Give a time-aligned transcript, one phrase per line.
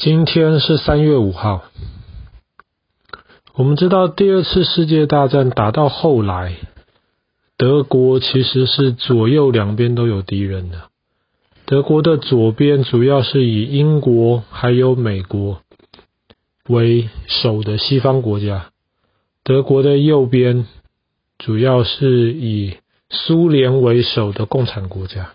[0.00, 1.64] 今天是三月五号。
[3.56, 6.54] 我们知道，第二次世界大战打到后来，
[7.56, 10.82] 德国其实是左右两边都有敌人的。
[11.66, 15.62] 德国的左边主要是以英国还有美国
[16.68, 18.70] 为首的西方国家，
[19.42, 20.68] 德国的右边
[21.38, 22.76] 主要是以
[23.10, 25.34] 苏联为首的共产国家。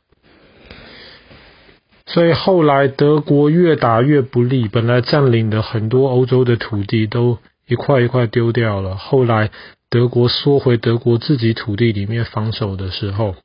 [2.13, 8.97] 所以后来德国越打越不利，本来占领的很多欧洲的土地都一块一块丢掉了。
[8.97, 9.49] 后来
[9.89, 13.35] 德国缩回德国自己土地里面防守的时候，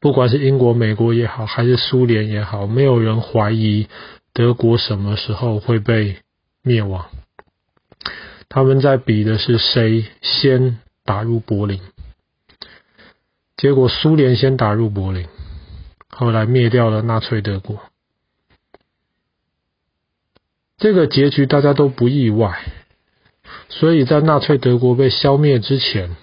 [0.00, 3.86] 不管是英国、美国也好，还是苏联也好，没有人怀疑
[4.32, 6.16] 德国什么时候会被
[6.64, 7.06] 灭亡。
[8.48, 11.80] 他们在比的是谁先打入柏林，
[13.56, 15.28] 结果苏联先打入柏林。
[16.18, 17.78] 后来灭掉了纳粹德国，
[20.78, 22.58] 这个结局大家都不意外。
[23.68, 26.16] 所以在纳粹德国被消灭之前，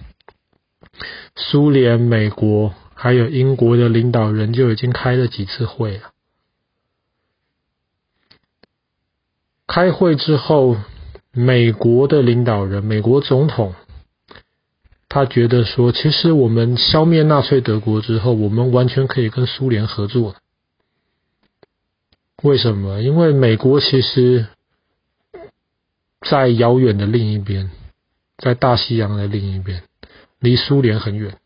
[1.36, 6.10] 苏联、美国还有英国的领导人就已经开了几次会了。
[9.68, 10.76] 开会之后，
[11.32, 13.76] 美国的领导人，美国总统。
[15.14, 20.36] 他觉得说，其实我们消灭纳粹德国之后，我们完全可以跟苏联合作。
[22.42, 23.00] 为什么？
[23.00, 24.48] 因为美国其实，
[26.28, 27.70] 在遥远的另一边，
[28.40, 29.84] 在大西洋的另一边，
[30.40, 31.38] 离苏联很远。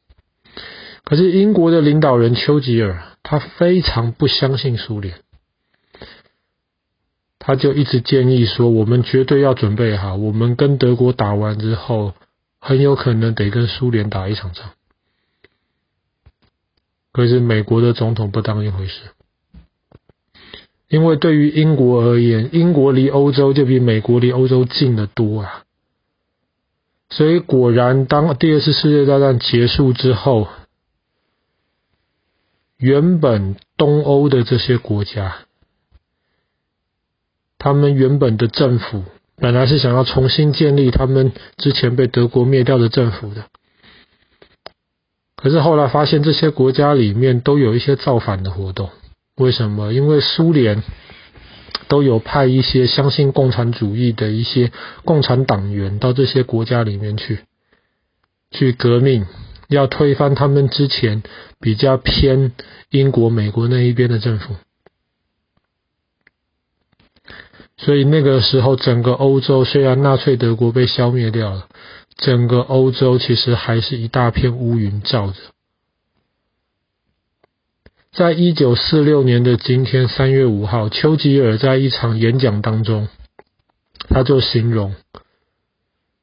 [1.04, 5.20] 可是英国的领导人丘吉尔，他非常不相信苏联，
[7.38, 12.14] 他就一直建议说，我们绝对要准备好，我们跟德国打完之后。
[12.68, 14.72] 很有可能得跟苏联打一场仗，
[17.14, 19.04] 可是美国的总统不当一回事，
[20.90, 25.64] 因为对于英国而言，英国离欧洲就比美国离欧洲近得多啊。
[27.10, 30.50] 所以果然，当第二次世界大战结束之后，
[32.76, 35.38] 原本东欧的这些国家，
[37.58, 39.06] 他们原本的政府。
[39.40, 43.46] 本来是想要重新建立他们之前被德国灭掉的政府的，
[45.36, 48.90] 可是后来发现这些国家里面都有一些造反的活动。
[49.36, 49.94] 为什么？
[49.94, 50.82] 因为苏联
[51.88, 54.72] 都有派一些相信共产主义的一些
[55.06, 57.42] 共产党员到这些国家里面去，
[58.50, 59.28] 去革命，
[59.70, 61.22] 要推翻他们之前
[61.60, 62.54] 比较偏
[62.90, 64.56] 英国、美国那一边的政府。
[67.78, 71.68] 所以那个时候，整个欧洲虽然纳粹德国被消灭掉了，
[72.16, 75.36] 整个欧洲其实还是一大片乌云罩着。
[78.12, 83.10] 在一九四六年的今天，三月五号，丘吉尔在一场演讲当中，
[84.10, 84.96] 他就形容，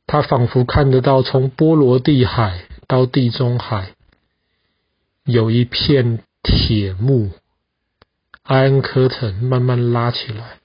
[0.09, 3.94] 他仿佛看得到从波罗的海到地中海，
[5.25, 7.31] 有一片铁幕
[8.44, 10.59] ，Iron Curtain 慢慢拉起来。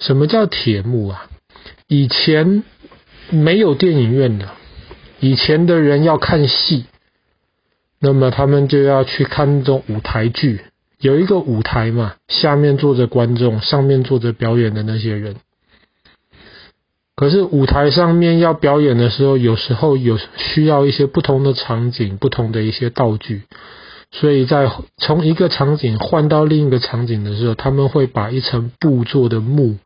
[0.00, 1.26] 什么叫铁幕啊？
[1.86, 2.64] 以前
[3.30, 4.48] 没有电影院的，
[5.20, 6.86] 以前的人要看戏，
[8.00, 10.62] 那么他们就要去看那种舞台剧，
[10.98, 15.36] 有一个舞台嘛，下面坐着观众，上面坐着表演的那些人。
[17.14, 23.42] 可是舞台上面要表演的时候，有时候有需要一些不同的场景，不同的一些道具。
[24.12, 29.78] 所以在从一个场景换到另一个场景的时候，他们会把一层布做的幕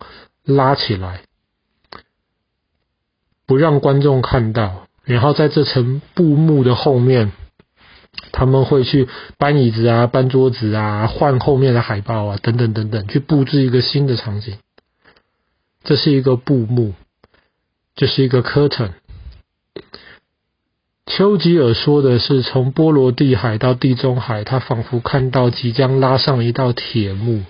[0.45, 1.23] 拉起来，
[3.47, 4.87] 不让观众看到。
[5.05, 7.33] 然后在这层布幕的后面，
[8.33, 14.57] 他们会去搬椅子啊、搬桌子啊、换后面的海报啊等等等等，去布置一个新的场景。
[15.83, 16.95] 这是一个布幕，
[17.95, 18.93] 这是一个 curtain。
[21.07, 27.43] 丘吉尔说的是从波罗的海到地中海，他仿佛看到即将拉上一道铁幕，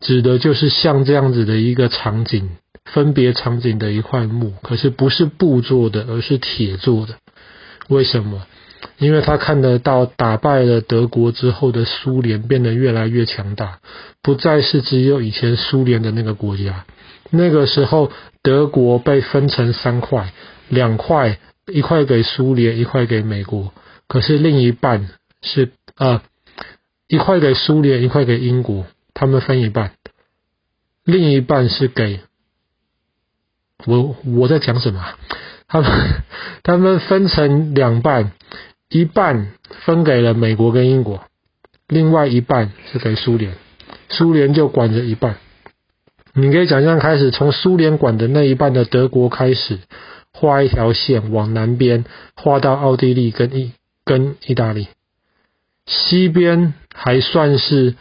[0.00, 2.50] 指的就是像这样子的一个场景，
[2.84, 7.14] 分别场景的一块幕，可是不是布做的，而是铁做的。
[7.88, 8.46] 为什么？
[8.98, 13.78] 因为他看得到打败了德国之后的苏联变得越来越强大，
[14.22, 16.84] 不再是只有以前苏联的那个国家。
[17.30, 18.12] 那个时候，
[18.42, 20.34] 德国被分成三块，
[20.68, 21.38] 两块。
[21.66, 23.72] 一块给苏联，一块给美国，
[24.08, 25.08] 可是另一半
[25.42, 26.22] 是呃，
[27.06, 29.92] 一块给苏联，一块给英国，他们分一半，
[31.04, 32.20] 另一半是给
[33.86, 35.04] 我我在讲什么？
[35.68, 35.90] 他们
[36.62, 38.32] 他们分成两半，
[38.88, 39.52] 一半
[39.84, 41.24] 分给了美国跟英国，
[41.88, 43.54] 另外一半是给苏联，
[44.08, 45.36] 苏联就管着一半，
[46.34, 49.78] 你可以想象，开始从苏联管的那一半的德国开始，
[50.42, 52.04] 画一条线往南边，
[52.34, 53.70] 画到奥地利跟意
[54.04, 54.88] 跟意大利，
[55.86, 57.94] 西边还算是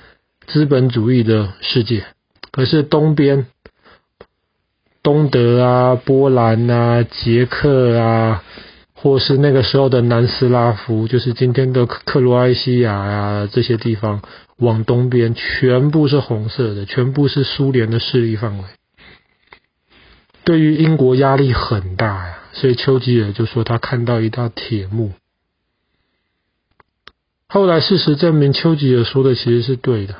[0.47, 2.03] 资本主义的世界，
[2.51, 3.45] 可是东边，
[5.03, 8.43] 东德啊、波兰啊、捷克啊，
[8.95, 14.23] 或是那个时候的南斯拉夫，就是今天的克罗埃西亚啊这些地方。
[14.57, 18.63] 往东边全部是红色的，全部是苏联的势力范围。
[20.43, 25.13] 对于英国压力很大，所以丘吉尔就说他看到一道铁幕。
[27.48, 30.15] 后来事实证明，丘吉尔说的其实是对的，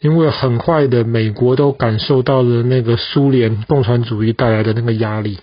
[0.00, 5.38] 因为很快的，美国都感受到了那个苏联共产主义带来的那个压力。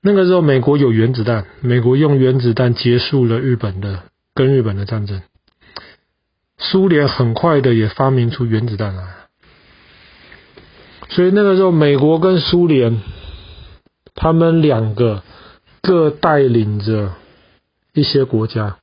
[0.00, 4.04] 那个时候，美国有原子弹，美国用原子弹结束了日本的。
[4.34, 5.20] 跟日本的战争，
[6.56, 9.21] 苏联很快的也发明出原子弹来，
[11.14, 13.02] 所以那个时候，美国跟苏联，
[14.14, 15.22] 他们两个
[15.82, 17.12] 各带领着
[17.92, 18.78] 一些国家。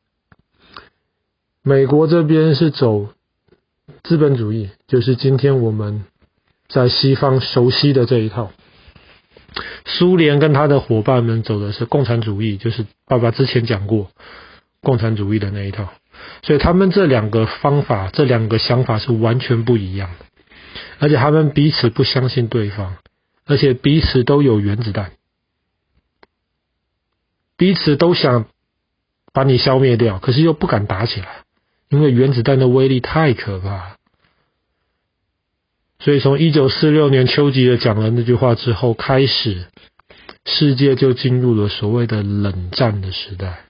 [1.64, 3.10] 美国这边是走
[4.04, 6.06] 资本主义，就是今天我们
[6.68, 8.52] 在西方熟悉的这一套。
[9.86, 14.10] 苏联跟他的伙伴们走的是共产主义，就是爸爸之前讲过。
[14.82, 15.90] 共产主义的那一套，
[16.42, 20.26] 所以他们这两个方法、这两个想法是完全不一样的，
[21.00, 22.98] 而且他们彼此不相信对方，
[23.46, 25.14] 而且彼此都有原子弹，
[27.58, 28.48] 彼此都想
[29.32, 31.44] 把你消灭掉，可是又不敢打起来，
[31.90, 33.96] 因为原子弹的威力太可怕了。
[36.00, 39.68] 所以从一九四六年丘吉尔讲了那句话之后开始，
[40.46, 43.69] 世界就进入了所谓的冷战的时代。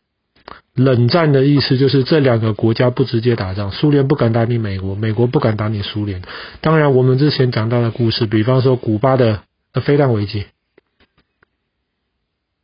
[0.79, 6.21] 冷战的意思就是这两个国家不直接打仗，苏联不敢打你美国，美国不敢打你苏联。
[6.61, 9.41] 当然，我们之前讲到的故事，比方说古巴的
[9.83, 10.45] 飞弹危机，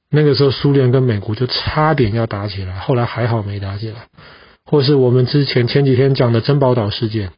[0.10, 4.08] 那个时候苏联跟美国就差点要打起来，后来还好没打起来。
[4.66, 7.32] 或是我们之前前几天讲的珍宝岛事件，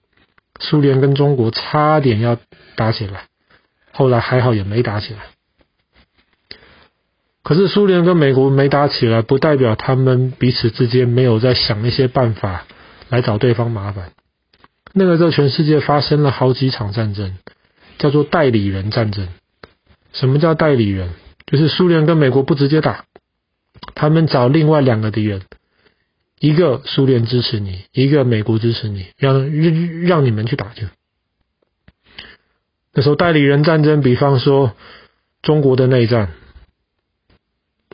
[0.60, 2.38] 苏联跟中国差点要
[2.76, 3.26] 打起来，
[3.92, 5.20] 后来还好也没打起来。
[7.48, 12.66] 可是苏联跟美国没打起来，不代表他们彼此之间没有在想一些办法
[13.08, 14.12] 来找对方麻烦。
[14.92, 17.38] 那个时候，全世界发生了好几场战争，
[18.00, 19.30] 叫做代理人战争。
[20.12, 21.12] 什么叫代理人？
[21.46, 23.06] 就是苏联跟美国不直接打，
[23.96, 25.44] 他们找另外两个敌人，
[26.42, 29.50] 一个苏联支持你，一个美国支持你，让
[30.02, 30.90] 让你们去打去。
[32.94, 34.74] 那时候代理人战争，比方说
[35.42, 36.34] 中国的内战。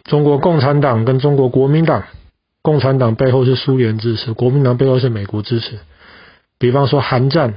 [0.04, 2.04] 中国共产党跟中国国民党，
[2.62, 5.80] 共产党背后是苏联支持，国民党背后是美国支持。
[6.60, 7.56] 比方说韩战，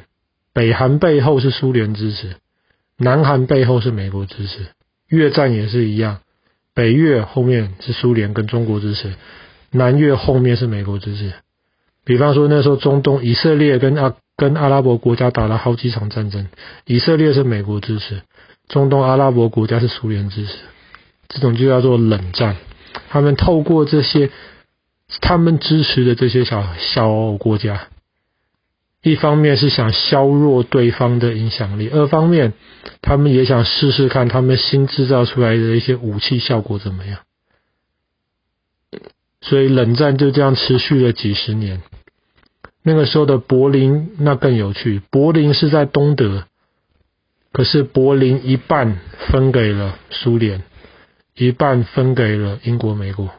[0.52, 2.36] 北韩背后是苏联支持，
[2.98, 4.66] 南韩背后是美国支持。
[5.08, 6.18] 越战也是一样，
[6.74, 9.14] 北越后面是苏联跟中国支持，
[9.70, 11.32] 南越后面是美国支持。
[12.04, 16.46] 比方说那时候中东以色列跟阿跟阿拉伯国家打了好几场战争，
[16.84, 18.22] 以色列是美国支持，
[18.68, 20.52] 中东阿拉伯国家是苏联支持。
[21.28, 22.56] 这种就叫做冷战，
[23.08, 24.30] 他们透过这些
[25.20, 27.88] 他们支持的这些小小国家，
[29.02, 32.52] 一方面是想削弱对方的影响力，二方面
[33.02, 37.18] 他们也想试试看他们新制造出来的一些武器效果怎么样。
[39.40, 41.82] 所以冷战就这样持续了几十年。
[42.82, 46.44] 那个时候的柏林那更有趣，柏林是在东德，
[47.52, 50.62] 可是柏林一半分给了苏联。
[51.36, 53.30] 一半分给了英国、美国，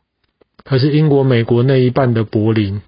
[0.63, 2.82] 可是英国、美国那一半的柏林，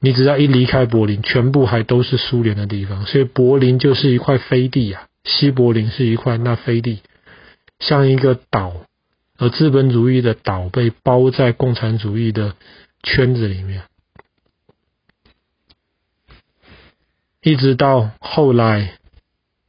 [0.00, 7.02] 你只要一离开柏林，全部还都是苏联的地方，所以柏林就是一块飞地啊，西柏林是一块那飞地，
[7.78, 8.72] 像一个岛，
[9.36, 12.56] 而资本主义的岛被包在共产主义的
[13.02, 13.82] 圈子里面，
[17.42, 18.96] 一直到后来，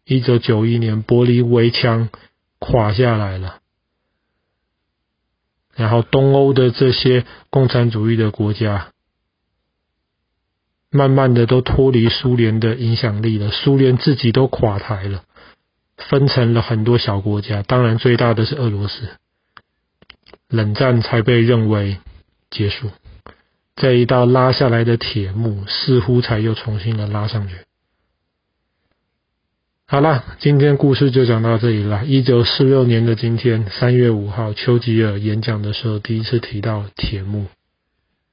[0.05, 2.07] 一九九一年柏林围墙
[2.59, 3.59] 垮下来了。
[5.75, 8.91] 然后，东欧的这些共产主义的国家，
[10.89, 13.51] 慢慢的都脱离苏联的影响力了。
[13.51, 15.23] 苏联自己都垮台了，
[15.97, 17.61] 分成了很多小国家。
[17.61, 19.09] 当然，最大的是俄罗斯。
[20.47, 21.97] 冷战才被认为
[22.49, 22.91] 结束，
[23.75, 27.55] 这一道拉下来的铁幕似乎才又重新的拉上去。
[29.87, 32.05] 好了，今天故事就讲到这里了。
[32.05, 37.45] 一九四六年的今天，三月五号，丘吉尔演讲的时候第一次提到铁幕。